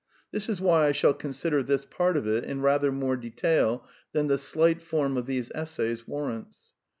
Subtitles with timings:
[0.31, 4.25] This is why I shall consider this part of it in rather more detail than
[4.25, 6.73] the slight form of these essays warrants.